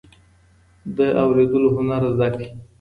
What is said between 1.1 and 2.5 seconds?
اورېدلو هنر زده کړئ.